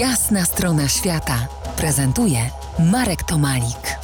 Jasna 0.00 0.44
strona 0.44 0.88
świata 0.88 1.34
prezentuje 1.76 2.38
Marek 2.92 3.22
Tomalik. 3.22 3.96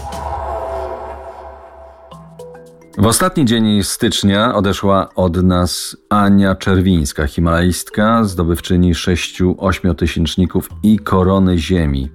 W 2.98 3.06
ostatni 3.06 3.44
dzień 3.44 3.82
stycznia 3.82 4.54
odeszła 4.54 5.08
od 5.14 5.42
nas 5.42 5.96
Ania 6.08 6.54
Czerwińska, 6.54 7.26
himalajstka, 7.26 8.24
zdobywczyni 8.24 8.94
sześciu 8.94 9.54
ośmiotysięczników 9.58 10.68
i 10.82 10.98
korony 10.98 11.58
ziemi. 11.58 12.10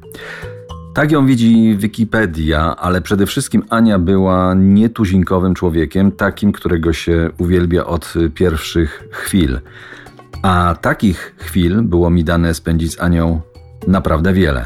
Tak 0.94 1.12
ją 1.12 1.26
widzi 1.26 1.78
Wikipedia, 1.78 2.76
ale 2.76 3.02
przede 3.02 3.26
wszystkim 3.26 3.64
Ania 3.70 4.00
była 4.00 4.54
nietuzinkowym 4.54 5.54
człowiekiem, 5.54 6.12
takim, 6.12 6.52
którego 6.52 6.94
się 6.94 7.30
uwielbia 7.38 7.86
od 7.86 8.14
pierwszych 8.36 9.08
chwil. 9.12 9.60
A 10.42 10.76
takich 10.82 11.36
chwil 11.38 11.82
było 11.82 12.10
mi 12.10 12.24
dane 12.24 12.54
spędzić 12.54 12.92
z 12.94 13.00
Anią 13.00 13.42
naprawdę 13.88 14.34
wiele. 14.34 14.66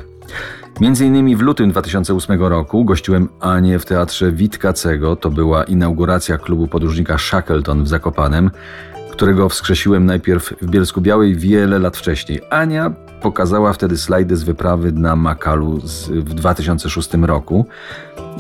Między 0.81 1.05
innymi 1.05 1.35
w 1.35 1.41
lutym 1.41 1.71
2008 1.71 2.41
roku 2.41 2.86
gościłem 2.86 3.30
Anię 3.39 3.80
w 3.80 3.86
teatrze 3.86 4.31
Witkacego. 4.31 5.16
To 5.16 5.30
była 5.30 5.64
inauguracja 5.64 6.38
klubu 6.38 6.67
podróżnika 6.67 7.17
Shackleton 7.17 7.83
w 7.83 7.88
Zakopanem, 7.88 8.52
którego 9.17 9.49
wskrzesiłem 9.49 10.05
najpierw 10.05 10.53
w 10.61 10.69
Bielsku 10.69 11.01
Białej 11.01 11.35
wiele 11.35 11.79
lat 11.79 11.97
wcześniej. 11.97 12.41
Ania 12.49 12.91
pokazała 13.21 13.73
wtedy 13.73 13.97
slajdy 13.97 14.37
z 14.37 14.43
wyprawy 14.43 14.91
na 14.91 15.15
Makalu 15.15 15.79
z, 15.87 16.09
w 16.09 16.33
2006 16.33 17.13
roku. 17.13 17.65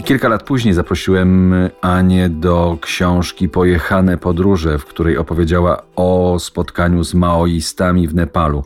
Kilka 0.03 0.29
lat 0.29 0.43
później 0.43 0.73
zaprosiłem 0.73 1.55
Anię 1.81 2.29
do 2.29 2.77
książki 2.81 3.49
Pojechane 3.49 4.17
podróże, 4.17 4.79
w 4.79 4.85
której 4.85 5.17
opowiedziała 5.17 5.81
o 5.95 6.37
spotkaniu 6.39 7.03
z 7.03 7.13
maoistami 7.13 8.07
w 8.07 8.15
Nepalu. 8.15 8.63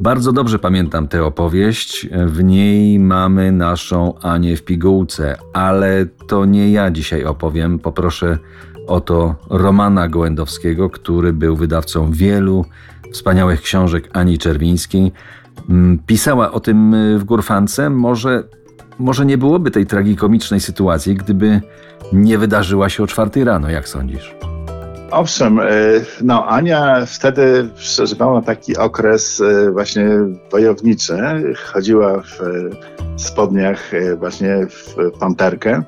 Bardzo 0.00 0.32
dobrze 0.32 0.58
pamiętam 0.58 1.08
tę 1.08 1.24
opowieść. 1.24 2.08
W 2.26 2.44
niej 2.44 2.98
mamy 2.98 3.52
naszą 3.52 4.18
Anię 4.22 4.56
w 4.56 4.64
pigułce, 4.64 5.36
ale 5.52 6.06
to 6.26 6.44
nie 6.44 6.72
ja 6.72 6.90
dzisiaj 6.90 7.24
opowiem. 7.24 7.78
Poproszę 7.78 8.38
o 8.86 9.00
to 9.00 9.34
Romana 9.50 10.08
Gołędowskiego, 10.08 10.90
który 10.90 11.32
był 11.32 11.56
wydawcą 11.56 12.12
wielu 12.12 12.64
wspaniałych 13.12 13.62
książek 13.62 14.08
Ani 14.12 14.38
Czerwińskiej. 14.38 15.12
Mm, 15.70 15.98
pisała 16.06 16.52
o 16.52 16.60
tym 16.60 16.94
w 17.18 17.24
Górfance. 17.24 17.90
Może, 17.90 18.44
może 18.98 19.26
nie 19.26 19.38
byłoby 19.38 19.70
tej 19.70 19.86
tragikomicznej 19.86 20.60
sytuacji, 20.60 21.14
gdyby 21.14 21.60
nie 22.12 22.38
wydarzyła 22.38 22.88
się 22.88 23.02
o 23.02 23.06
czwartej 23.06 23.44
rano, 23.44 23.70
jak 23.70 23.88
sądzisz? 23.88 24.34
Owszem, 25.10 25.60
e, 25.60 25.64
no 26.22 26.46
Ania 26.46 27.06
wtedy 27.06 27.68
przeżywała 27.76 28.42
taki 28.42 28.76
okres 28.76 29.40
e, 29.40 29.70
właśnie 29.70 30.08
wojowniczy. 30.52 31.14
Chodziła 31.72 32.20
w 32.20 32.38
spodniach 33.16 33.90
właśnie 34.18 34.66
w 34.70 34.94
panterkę. 35.20 35.82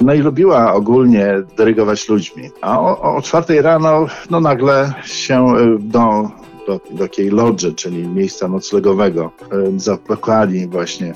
No 0.00 0.14
i 0.14 0.18
lubiła 0.18 0.74
ogólnie 0.74 1.42
dyrygować 1.56 2.08
ludźmi. 2.08 2.50
A 2.60 2.80
o, 2.80 3.16
o 3.16 3.22
czwartej 3.22 3.62
rano 3.62 4.06
no 4.30 4.40
nagle 4.40 4.92
się 5.04 5.54
do, 5.80 6.30
do, 6.66 6.80
do 6.90 6.98
takiej 6.98 7.30
lodży, 7.30 7.74
czyli 7.74 8.08
miejsca 8.08 8.48
noclegowego, 8.48 9.30
zapakali 9.76 10.66
właśnie 10.66 11.14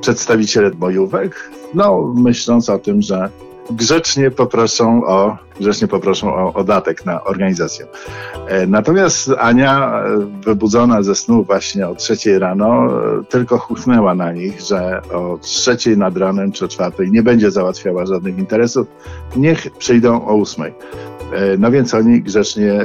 przedstawiciele 0.00 0.70
bojówek, 0.70 1.50
no 1.74 2.14
myśląc 2.16 2.68
o 2.68 2.78
tym, 2.78 3.02
że 3.02 3.28
grzecznie 3.70 4.30
poproszą 4.30 5.06
o, 5.06 5.36
grzecznie 5.60 5.88
poproszą 5.88 6.34
o, 6.34 6.54
o 6.54 6.64
datek 6.64 7.06
na 7.06 7.24
organizację. 7.24 7.86
E, 8.46 8.66
natomiast 8.66 9.30
Ania, 9.38 10.02
e, 10.04 10.18
wybudzona 10.44 11.02
ze 11.02 11.14
snu 11.14 11.44
właśnie 11.44 11.88
o 11.88 11.94
trzeciej 11.94 12.38
rano, 12.38 12.86
e, 13.20 13.24
tylko 13.24 13.58
chuchnęła 13.58 14.14
na 14.14 14.32
nich, 14.32 14.60
że 14.60 15.02
o 15.12 15.38
trzeciej 15.42 15.98
nad 15.98 16.16
ranem 16.16 16.52
czy 16.52 16.64
o 16.64 16.68
czwartej 16.68 17.10
nie 17.10 17.22
będzie 17.22 17.50
załatwiała 17.50 18.06
żadnych 18.06 18.38
interesów, 18.38 18.86
niech 19.36 19.70
przyjdą 19.78 20.26
o 20.26 20.34
ósmej. 20.34 20.74
No 21.58 21.70
więc 21.70 21.94
oni 21.94 22.22
grzecznie 22.22 22.84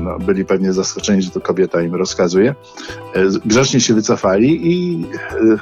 no, 0.00 0.18
byli 0.18 0.44
pewnie 0.44 0.72
zaskoczeni, 0.72 1.22
że 1.22 1.30
to 1.30 1.40
kobieta 1.40 1.82
im 1.82 1.94
rozkazuje. 1.94 2.54
Grzecznie 3.44 3.80
się 3.80 3.94
wycofali 3.94 4.72
i, 4.72 5.04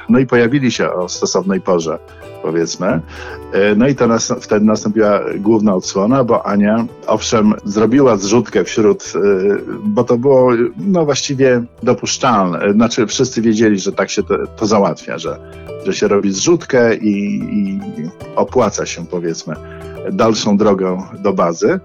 no 0.08 0.18
i 0.18 0.26
pojawili 0.26 0.70
się 0.70 0.92
o 0.92 1.08
stosownej 1.08 1.60
porze 1.60 1.98
powiedzmy. 2.42 3.00
E, 3.52 3.74
no 3.74 3.88
i 3.88 3.94
to 3.94 4.06
nas, 4.06 4.34
wtedy 4.40 4.66
nastąpiła 4.66 5.20
główna 5.38 5.74
odsłona, 5.74 6.24
bo 6.24 6.46
Ania 6.46 6.86
owszem 7.06 7.54
zrobiła 7.64 8.16
zrzutkę 8.16 8.64
wśród, 8.64 9.12
e, 9.14 9.18
bo 9.84 10.04
to 10.04 10.18
było 10.18 10.52
no 10.76 11.04
właściwie 11.04 11.62
dopuszczalne. 11.82 12.72
Znaczy 12.72 13.06
wszyscy 13.06 13.42
wiedzieli, 13.42 13.78
że 13.78 13.92
tak 13.92 14.10
się 14.10 14.22
to, 14.22 14.34
to 14.56 14.66
załatwia, 14.66 15.18
że, 15.18 15.38
że 15.86 15.92
się 15.92 16.08
robi 16.08 16.32
zrzutkę 16.32 16.96
i, 16.96 17.40
i 17.58 17.80
opłaca 18.36 18.86
się 18.86 19.06
powiedzmy 19.06 19.54
dalszą 20.12 20.56
drogę 20.56 21.02
do 21.18 21.32
bazy. 21.32 21.80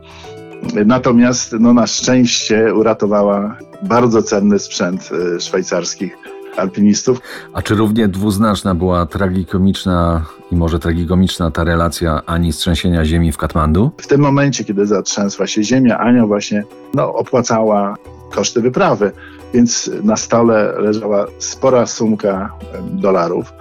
Natomiast 0.86 1.56
no, 1.60 1.74
na 1.74 1.88
szczęście 1.88 2.74
uratowała 2.74 3.58
bardzo 3.82 4.22
cenny 4.22 4.60
sprzęt 4.60 5.10
e, 5.36 5.40
szwajcarskich 5.40 6.18
alpinistów. 6.58 7.22
A 7.54 7.62
czy 7.62 7.76
równie 7.76 8.08
dwuznaczna 8.08 8.76
była 8.76 9.06
tragikomiczna 9.06 10.26
i 10.52 10.56
może 10.56 10.80
tragikomiczna 10.80 11.52
ta 11.52 11.64
relacja 11.64 12.22
Ani 12.26 12.54
z 12.54 12.58
trzęsienia 12.58 13.06
ziemi 13.06 13.32
w 13.32 13.38
Katmandu? 13.38 13.92
W 13.98 14.08
tym 14.08 14.22
momencie, 14.22 14.64
kiedy 14.64 14.86
zatrzęsła 14.86 15.48
się 15.48 15.64
ziemia, 15.64 15.98
Ania 15.98 16.28
właśnie 16.28 16.64
no, 16.94 17.14
opłacała 17.14 17.96
koszty 18.32 18.62
wyprawy, 18.62 19.12
więc 19.54 19.92
na 20.04 20.18
stole 20.18 20.74
leżała 20.78 21.26
spora 21.40 21.86
sumka 21.86 22.54
dolarów. 22.92 23.54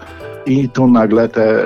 I 0.46 0.68
tu 0.68 0.86
nagle 0.86 1.28
te, 1.28 1.64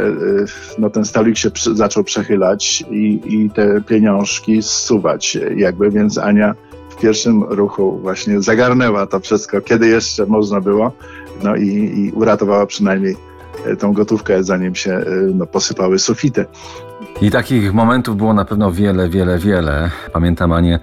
no 0.79 0.91
ten 0.91 1.05
stolik 1.05 1.37
się 1.37 1.51
zaczął 1.73 2.05
przechylać 2.05 2.85
i, 2.91 3.21
i 3.25 3.51
te 3.51 3.81
pieniążki 3.81 4.63
zsuwać 4.63 5.39
jakby, 5.57 5.91
więc 5.91 6.19
Ania 6.19 6.55
w 6.97 7.01
pierwszym 7.01 7.43
ruchu 7.43 7.99
właśnie 7.99 8.43
zagarnęła 8.43 9.07
to 9.07 9.21
wszystko, 9.21 9.61
kiedy 9.61 9.89
jeszcze 9.89 10.27
można 10.27 10.61
było, 10.61 10.93
no 11.43 11.57
i, 11.57 11.67
i 11.67 12.13
uratowała 12.13 12.67
przynajmniej 12.67 13.17
e, 13.67 13.77
tą 13.77 13.93
gotówkę, 13.93 14.45
zanim 14.45 14.75
się 14.75 14.93
e, 14.93 15.05
no, 15.35 15.47
posypały 15.47 15.99
sufity. 15.99 16.45
I 17.23 17.31
takich 17.31 17.75
momentów 17.75 18.17
było 18.17 18.35
na 18.35 18.45
pewno 18.45 18.73
wiele, 18.73 19.09
wiele, 19.09 19.39
wiele. 19.39 19.91
Pamiętam 20.13 20.53
Anię 20.53 20.79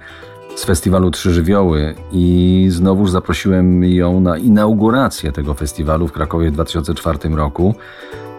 z 0.56 0.64
festiwalu 0.64 1.10
Trzy 1.10 1.32
Żywioły 1.32 1.94
i 2.12 2.66
znowuż 2.70 3.10
zaprosiłem 3.10 3.84
ją 3.84 4.20
na 4.20 4.38
inaugurację 4.38 5.32
tego 5.32 5.54
festiwalu 5.54 6.08
w 6.08 6.12
Krakowie 6.12 6.50
w 6.50 6.54
2004 6.54 7.18
roku. 7.28 7.74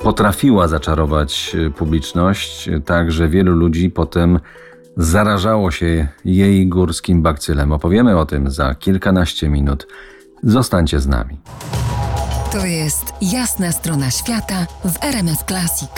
Potrafiła 0.04 0.68
zaczarować 0.68 1.56
e, 1.68 1.70
publiczność, 1.70 2.70
tak 2.86 3.12
że 3.12 3.30
wielu 3.30 3.52
ludzi 3.56 3.90
potem 3.90 4.40
zarażało 4.98 5.72
się 5.72 6.08
jej 6.26 6.68
górskim 6.68 7.22
bakcylem. 7.22 7.72
Opowiemy 7.72 8.18
o 8.18 8.26
tym 8.26 8.52
za 8.52 8.76
kilkanaście 8.76 9.50
minut. 9.50 9.88
Zostańcie 10.44 11.00
z 11.00 11.08
nami. 11.08 11.38
To 12.52 12.66
jest 12.66 13.14
jasna 13.22 13.72
strona 13.72 14.12
świata 14.12 14.68
w 14.86 15.04
RMS 15.04 15.44
Classic. 15.48 15.90